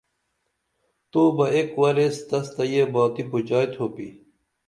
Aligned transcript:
تو 1.11 1.21
بہ 1.35 1.45
ایک 1.55 1.69
وریس 1.79 2.15
تسہ 2.29 2.63
یہ 2.71 2.83
باتی 2.93 3.23
پُوچائی 3.29 3.67
تُھوپی 3.73 4.07